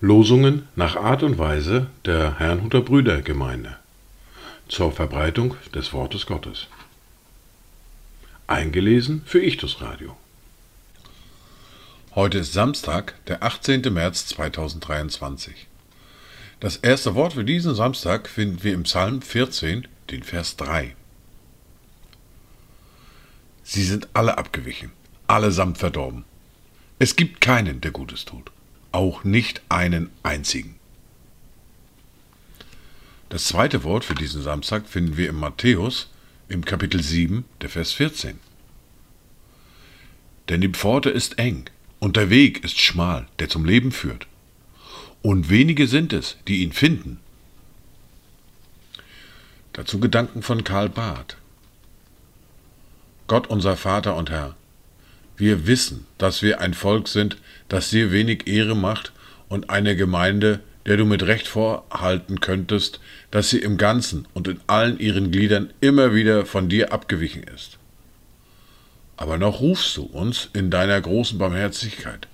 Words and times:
Losungen 0.00 0.68
nach 0.74 0.96
Art 0.96 1.22
und 1.22 1.36
Weise 1.36 1.88
der 2.06 2.38
Herrnhuter 2.38 2.80
Brüdergemeinde 2.80 3.76
zur 4.68 4.90
Verbreitung 4.90 5.54
des 5.74 5.92
Wortes 5.92 6.24
Gottes. 6.24 6.68
Eingelesen 8.46 9.20
für 9.26 9.42
Ichtus 9.42 9.82
Radio. 9.82 10.16
Heute 12.14 12.38
ist 12.38 12.54
Samstag, 12.54 13.16
der 13.26 13.42
18. 13.42 13.82
März 13.92 14.28
2023. 14.28 15.66
Das 16.60 16.76
erste 16.76 17.14
Wort 17.14 17.34
für 17.34 17.44
diesen 17.44 17.74
Samstag 17.74 18.28
finden 18.28 18.62
wir 18.62 18.72
im 18.72 18.84
Psalm 18.84 19.20
14, 19.20 19.86
den 20.10 20.22
Vers 20.22 20.56
3. 20.56 20.96
Sie 23.68 23.82
sind 23.82 24.06
alle 24.12 24.38
abgewichen, 24.38 24.92
allesamt 25.26 25.78
verdorben. 25.78 26.24
Es 27.00 27.16
gibt 27.16 27.40
keinen, 27.40 27.80
der 27.80 27.90
Gutes 27.90 28.24
tut, 28.24 28.52
auch 28.92 29.24
nicht 29.24 29.60
einen 29.68 30.10
einzigen. 30.22 30.76
Das 33.28 33.46
zweite 33.46 33.82
Wort 33.82 34.04
für 34.04 34.14
diesen 34.14 34.40
Samstag 34.40 34.88
finden 34.88 35.16
wir 35.16 35.28
im 35.28 35.40
Matthäus 35.40 36.08
im 36.48 36.64
Kapitel 36.64 37.02
7, 37.02 37.44
der 37.60 37.68
Vers 37.68 37.90
14. 37.90 38.38
Denn 40.48 40.60
die 40.60 40.68
Pforte 40.68 41.10
ist 41.10 41.40
eng 41.40 41.64
und 41.98 42.16
der 42.16 42.30
Weg 42.30 42.62
ist 42.62 42.78
schmal, 42.78 43.26
der 43.40 43.48
zum 43.48 43.64
Leben 43.64 43.90
führt. 43.90 44.28
Und 45.22 45.50
wenige 45.50 45.88
sind 45.88 46.12
es, 46.12 46.36
die 46.46 46.62
ihn 46.62 46.72
finden. 46.72 47.18
Dazu 49.72 49.98
Gedanken 49.98 50.42
von 50.42 50.62
Karl 50.62 50.88
Barth. 50.88 51.36
Gott 53.26 53.48
unser 53.48 53.76
Vater 53.76 54.16
und 54.16 54.30
Herr, 54.30 54.54
wir 55.36 55.66
wissen, 55.66 56.06
dass 56.18 56.42
wir 56.42 56.60
ein 56.60 56.74
Volk 56.74 57.08
sind, 57.08 57.36
das 57.68 57.90
dir 57.90 58.12
wenig 58.12 58.46
Ehre 58.46 58.76
macht 58.76 59.12
und 59.48 59.68
eine 59.70 59.96
Gemeinde, 59.96 60.60
der 60.86 60.96
du 60.96 61.04
mit 61.04 61.24
Recht 61.24 61.48
vorhalten 61.48 62.40
könntest, 62.40 63.00
dass 63.30 63.50
sie 63.50 63.58
im 63.58 63.76
Ganzen 63.76 64.26
und 64.34 64.48
in 64.48 64.60
allen 64.68 64.98
ihren 64.98 65.32
Gliedern 65.32 65.70
immer 65.80 66.14
wieder 66.14 66.46
von 66.46 66.68
dir 66.68 66.92
abgewichen 66.92 67.42
ist. 67.42 67.78
Aber 69.16 69.38
noch 69.38 69.60
rufst 69.60 69.96
du 69.96 70.04
uns 70.04 70.48
in 70.52 70.70
deiner 70.70 71.00
großen 71.00 71.38
Barmherzigkeit. 71.38 72.28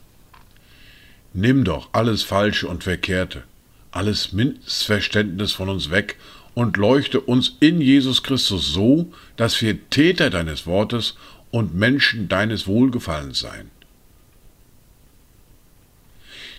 Nimm 1.33 1.65
doch 1.65 1.89
alles 1.93 2.23
Falsche 2.23 2.69
und 2.69 2.85
Verkehrte, 2.85 3.45
alles 3.91 4.33
Missverständnis 4.33 5.53
von 5.53 5.71
uns 5.71 5.91
weg 5.91 6.19
und 6.55 6.77
leuchte 6.77 7.21
uns 7.21 7.57
in 7.61 7.81
Jesus 7.81 8.23
Christus 8.23 8.73
so, 8.73 9.13
dass 9.37 9.61
wir 9.63 9.89
Täter 9.91 10.31
deines 10.31 10.67
Wortes 10.67 11.17
und 11.51 11.75
Menschen 11.75 12.29
deines 12.29 12.67
Wohlgefallens 12.67 13.41
seien. 13.41 13.71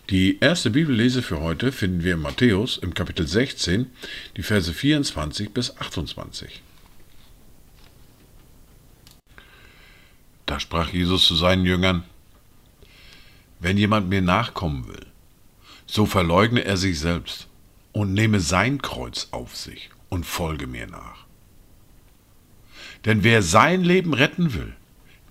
Die 0.09 0.39
erste 0.39 0.69
Bibellese 0.69 1.21
für 1.21 1.39
heute 1.39 1.71
finden 1.71 2.03
wir 2.03 2.15
in 2.15 2.21
Matthäus 2.21 2.77
im 2.77 2.93
Kapitel 2.93 3.25
16, 3.25 3.89
die 4.35 4.43
Verse 4.43 4.73
24 4.73 5.51
bis 5.51 5.77
28. 5.77 6.61
Da 10.45 10.59
sprach 10.59 10.89
Jesus 10.89 11.25
zu 11.25 11.35
seinen 11.35 11.65
Jüngern, 11.65 12.03
Wenn 13.59 13.77
jemand 13.77 14.09
mir 14.09 14.21
nachkommen 14.21 14.87
will, 14.89 15.05
so 15.85 16.05
verleugne 16.05 16.65
er 16.65 16.75
sich 16.75 16.99
selbst 16.99 17.47
und 17.93 18.13
nehme 18.13 18.41
sein 18.41 18.81
Kreuz 18.81 19.29
auf 19.31 19.55
sich 19.55 19.89
und 20.09 20.25
folge 20.25 20.67
mir 20.67 20.87
nach. 20.87 21.25
Denn 23.05 23.23
wer 23.23 23.41
sein 23.41 23.83
Leben 23.83 24.13
retten 24.13 24.53
will, 24.53 24.73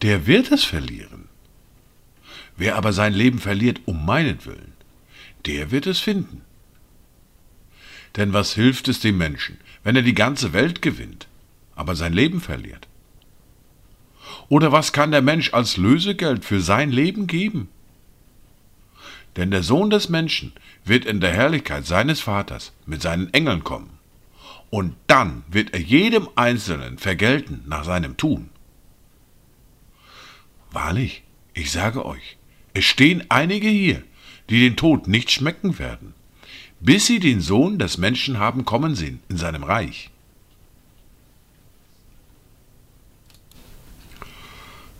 der 0.00 0.26
wird 0.26 0.50
es 0.50 0.64
verlieren. 0.64 1.28
Wer 2.56 2.76
aber 2.76 2.92
sein 2.92 3.12
Leben 3.12 3.38
verliert 3.38 3.80
um 3.84 4.04
meinetwillen, 4.04 4.72
der 5.46 5.70
wird 5.70 5.86
es 5.86 5.98
finden. 5.98 6.42
Denn 8.16 8.32
was 8.32 8.54
hilft 8.54 8.88
es 8.88 9.00
dem 9.00 9.16
Menschen, 9.18 9.58
wenn 9.84 9.96
er 9.96 10.02
die 10.02 10.14
ganze 10.14 10.52
Welt 10.52 10.82
gewinnt, 10.82 11.28
aber 11.74 11.96
sein 11.96 12.12
Leben 12.12 12.40
verliert? 12.40 12.86
Oder 14.48 14.70
was 14.70 14.92
kann 14.92 15.10
der 15.10 15.22
Mensch 15.22 15.52
als 15.54 15.76
Lösegeld 15.76 16.44
für 16.44 16.60
sein 16.60 16.90
Leben 16.90 17.26
geben? 17.26 17.68
Denn 19.36 19.50
der 19.50 19.62
Sohn 19.62 19.90
des 19.90 20.08
Menschen 20.08 20.52
wird 20.84 21.04
in 21.04 21.20
der 21.20 21.32
Herrlichkeit 21.32 21.86
seines 21.86 22.20
Vaters 22.20 22.72
mit 22.86 23.00
seinen 23.00 23.32
Engeln 23.32 23.64
kommen. 23.64 23.98
Und 24.70 24.94
dann 25.06 25.42
wird 25.48 25.74
er 25.74 25.80
jedem 25.80 26.28
Einzelnen 26.34 26.98
vergelten 26.98 27.62
nach 27.66 27.84
seinem 27.84 28.16
Tun. 28.16 28.50
Wahrlich, 30.70 31.22
ich 31.54 31.70
sage 31.70 32.06
euch, 32.06 32.36
es 32.72 32.84
stehen 32.84 33.24
einige 33.28 33.68
hier, 33.68 34.02
die 34.48 34.60
den 34.60 34.76
Tod 34.76 35.08
nicht 35.08 35.30
schmecken 35.30 35.78
werden, 35.78 36.14
bis 36.80 37.06
sie 37.06 37.20
den 37.20 37.40
Sohn 37.40 37.78
des 37.78 37.98
Menschen 37.98 38.38
haben 38.38 38.64
kommen 38.64 38.94
sehen 38.94 39.20
in 39.28 39.36
seinem 39.36 39.62
Reich. 39.62 40.10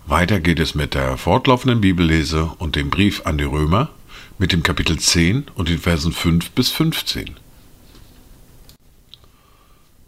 Weiter 0.04 0.40
geht 0.40 0.60
es 0.60 0.74
mit 0.74 0.94
der 0.94 1.16
fortlaufenden 1.16 1.80
Bibellese 1.80 2.52
und 2.58 2.76
dem 2.76 2.90
Brief 2.90 3.24
an 3.24 3.38
die 3.38 3.44
Römer 3.44 3.88
mit 4.38 4.52
dem 4.52 4.62
Kapitel 4.62 4.98
10 4.98 5.48
und 5.54 5.68
den 5.68 5.78
Versen 5.78 6.12
5 6.12 6.50
bis 6.50 6.70
15. 6.70 7.36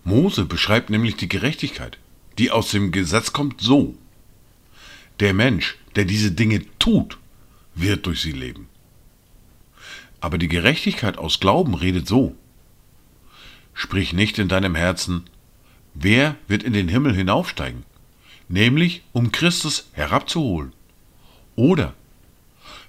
Mose 0.04 0.44
beschreibt 0.44 0.90
nämlich 0.90 1.16
die 1.16 1.28
Gerechtigkeit, 1.28 1.98
die 2.38 2.50
aus 2.50 2.70
dem 2.70 2.92
Gesetz 2.92 3.32
kommt, 3.32 3.60
so. 3.60 3.96
Der 5.20 5.32
Mensch, 5.32 5.76
der 5.96 6.04
diese 6.04 6.32
Dinge 6.32 6.64
tut, 6.78 7.18
wird 7.74 8.06
durch 8.06 8.20
sie 8.20 8.32
leben. 8.32 8.68
Aber 10.20 10.38
die 10.38 10.48
Gerechtigkeit 10.48 11.18
aus 11.18 11.40
Glauben 11.40 11.74
redet 11.74 12.06
so. 12.06 12.34
Sprich 13.72 14.12
nicht 14.12 14.38
in 14.38 14.48
deinem 14.48 14.74
Herzen, 14.74 15.24
wer 15.94 16.36
wird 16.48 16.62
in 16.62 16.72
den 16.72 16.88
Himmel 16.88 17.14
hinaufsteigen, 17.14 17.84
nämlich 18.48 19.02
um 19.12 19.32
Christus 19.32 19.88
herabzuholen. 19.92 20.72
Oder 21.56 21.94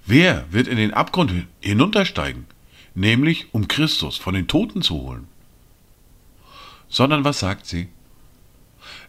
wer 0.06 0.44
wird 0.50 0.68
in 0.68 0.76
den 0.76 0.94
Abgrund 0.94 1.32
hinuntersteigen, 1.60 2.46
nämlich 2.94 3.46
um 3.52 3.68
Christus 3.68 4.16
von 4.16 4.34
den 4.34 4.48
Toten 4.48 4.82
zu 4.82 4.94
holen. 4.94 5.28
Sondern 6.88 7.24
was 7.24 7.40
sagt 7.40 7.66
sie? 7.66 7.88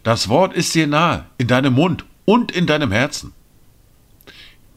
Das 0.02 0.28
Wort 0.28 0.54
ist 0.54 0.74
dir 0.74 0.86
nahe, 0.86 1.26
in 1.38 1.46
deinem 1.46 1.74
Mund 1.74 2.04
und 2.24 2.52
in 2.52 2.66
deinem 2.66 2.92
Herzen. 2.92 3.32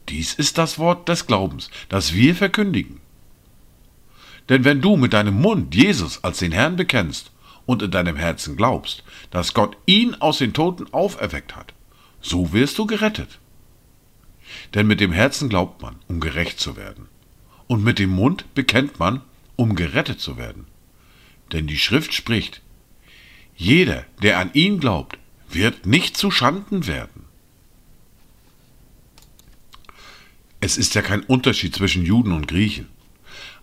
Dies 0.10 0.34
ist 0.34 0.58
das 0.58 0.80
Wort 0.80 1.08
des 1.10 1.28
Glaubens, 1.28 1.70
das 1.90 2.14
wir 2.14 2.36
verkündigen. 2.36 3.00
Denn 4.50 4.66
wenn 4.66 4.82
du 4.82 4.98
mit 4.98 5.14
deinem 5.14 5.40
Mund 5.40 5.74
Jesus 5.76 6.24
als 6.24 6.40
den 6.40 6.52
Herrn 6.52 6.76
bekennst 6.76 7.32
und 7.66 7.82
in 7.82 7.92
deinem 7.92 8.16
Herzen 8.16 8.58
glaubst, 8.58 9.04
dass 9.30 9.54
Gott 9.54 9.78
ihn 9.86 10.16
aus 10.16 10.40
den 10.40 10.54
Toten 10.54 10.92
auferweckt 10.92 11.56
hat, 11.56 11.74
so 12.22 12.52
wirst 12.52 12.78
du 12.78 12.86
gerettet. 12.86 13.40
Denn 14.74 14.88
mit 14.88 15.00
dem 15.00 15.12
Herzen 15.12 15.50
glaubt 15.50 15.82
man, 15.82 15.98
um 16.08 16.20
gerecht 16.20 16.60
zu 16.60 16.78
werden, 16.78 17.08
und 17.68 17.84
mit 17.84 18.00
dem 18.00 18.10
Mund 18.10 18.54
bekennt 18.54 19.00
man, 19.00 19.22
um 19.56 19.76
gerettet 19.76 20.20
zu 20.20 20.38
werden. 20.38 20.66
Denn 21.52 21.68
die 21.68 21.78
Schrift 21.78 22.14
spricht, 22.14 22.62
jeder, 23.56 24.06
der 24.22 24.40
an 24.40 24.52
ihn 24.54 24.80
glaubt, 24.80 25.18
wird 25.50 25.86
nicht 25.86 26.16
zu 26.16 26.32
Schanden 26.32 26.88
werden. 26.88 27.26
Es 30.62 30.78
ist 30.78 30.96
ja 30.96 31.02
kein 31.02 31.24
Unterschied 31.24 31.76
zwischen 31.76 32.06
Juden 32.06 32.32
und 32.32 32.48
Griechen. 32.48 32.88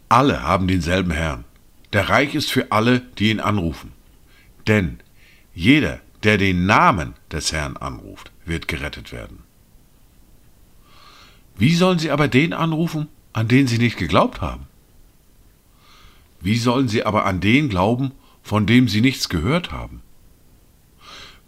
Alle 0.09 0.43
haben 0.43 0.69
denselben 0.69 1.13
Herrn. 1.13 1.45
Der 1.93 2.09
Reich 2.09 2.35
ist 2.35 2.51
für 2.51 2.71
alle, 2.73 3.01
die 3.19 3.31
ihn 3.31 3.41
anrufen. 3.41 3.93
Denn 4.67 5.01
jeder, 5.55 6.01
der 6.23 6.39
den 6.39 6.67
Namen 6.67 7.15
des 7.31 7.53
Herrn 7.53 7.77
anruft, 7.77 8.31
wird 8.45 8.69
gerettet 8.69 9.13
werden. 9.13 9.45
Wie 11.59 11.75
sollen 11.75 11.99
sie 11.99 12.11
aber 12.11 12.29
den 12.29 12.53
anrufen, 12.53 13.09
an 13.33 13.49
den 13.49 13.67
sie 13.67 13.79
nicht 13.79 13.97
geglaubt 13.97 14.41
haben? 14.41 14.67
Wie 16.41 16.57
sollen 16.57 16.89
sie 16.89 17.05
aber 17.05 17.27
an 17.27 17.41
den 17.41 17.69
glauben, 17.69 18.13
von 18.43 18.67
dem 18.67 18.89
sie 18.89 19.01
nichts 19.01 19.29
gehört 19.29 19.73
haben? 19.73 20.01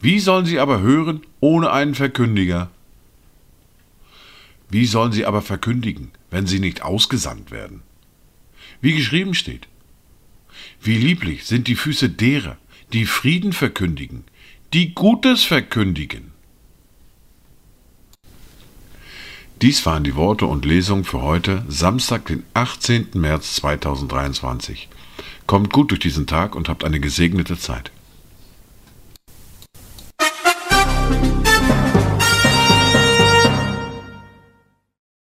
Wie 0.01 0.19
sollen 0.19 0.47
sie 0.47 0.59
aber 0.59 0.81
hören 0.81 1.21
ohne 1.39 1.71
einen 1.71 1.95
Verkündiger? 1.95 2.71
Wie 4.69 4.87
sollen 4.87 5.13
sie 5.13 5.27
aber 5.27 5.43
verkündigen, 5.43 6.11
wenn 6.31 6.47
sie 6.47 6.59
nicht 6.59 6.83
ausgesandt 6.83 7.51
werden? 7.51 7.83
Wie 8.81 8.95
geschrieben 8.95 9.35
steht, 9.35 9.69
wie 10.81 10.97
lieblich 10.97 11.45
sind 11.45 11.69
die 11.69 11.77
Füße 11.77 12.09
derer, 12.09 12.57
die 12.93 13.07
Frieden 13.07 13.53
verkündigen, 13.53 14.25
die 14.73 14.95
Gutes 14.95 15.45
verkündigen. 15.45 16.33
Dies 19.63 19.85
waren 19.85 20.05
die 20.05 20.17
Worte 20.17 20.47
und 20.47 20.65
Lesungen 20.65 21.05
für 21.05 21.21
heute, 21.21 21.67
Samstag, 21.69 22.25
den 22.25 22.45
18. 22.55 23.09
März 23.13 23.57
2023. 23.57 24.89
Kommt 25.47 25.71
gut 25.71 25.91
durch 25.91 26.01
diesen 26.01 26.27
Tag 26.27 26.55
und 26.55 26.71
habt 26.71 26.83
eine 26.83 26.99
gesegnete 26.99 27.59
Zeit. 27.59 27.93